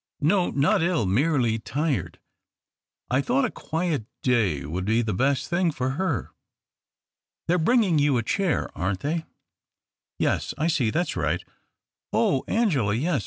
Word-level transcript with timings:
No— 0.19 0.49
not 0.49 0.81
ill— 0.81 1.05
merely 1.05 1.59
tired. 1.59 2.19
I 3.11 3.21
thought 3.21 3.45
a 3.45 3.51
quiet 3.51 4.07
day 4.23 4.65
would 4.65 4.83
be 4.85 5.03
the 5.03 5.13
best 5.13 5.47
thing 5.47 5.69
for 5.71 5.91
her. 5.91 6.31
They 7.45 7.53
are 7.53 7.57
bringing 7.59 7.99
you 7.99 8.17
a 8.17 8.23
chair, 8.23 8.75
aren't 8.75 9.01
they? 9.01 9.25
Yes, 10.17 10.55
I 10.57 10.69
see, 10.69 10.89
that's 10.89 11.15
right. 11.15 11.45
Oh, 12.11 12.43
Angela— 12.47 12.95
yes 12.95 13.19